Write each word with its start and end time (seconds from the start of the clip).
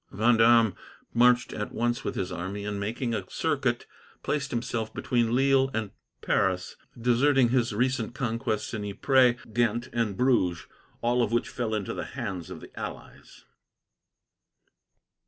Vendome 0.09 0.73
marched 1.13 1.53
at 1.53 1.71
once 1.71 2.03
with 2.03 2.15
his 2.15 2.31
army, 2.31 2.65
and, 2.65 2.79
making 2.79 3.13
a 3.13 3.29
circuit, 3.29 3.85
placed 4.23 4.49
himself 4.49 4.91
between 4.91 5.35
Lille 5.35 5.69
and 5.75 5.91
Paris, 6.23 6.75
deserting 6.99 7.49
his 7.49 7.71
recent 7.71 8.15
conquests 8.15 8.73
in 8.73 8.83
Ypres, 8.83 9.35
Ghent, 9.53 9.89
and 9.93 10.17
Bruges, 10.17 10.65
all 11.03 11.21
of 11.21 11.31
which 11.31 11.49
fell 11.49 11.75
into 11.75 11.93
the 11.93 12.05
hands 12.17 12.49
of 12.49 12.61
the 12.61 12.71
allies. 12.79 13.45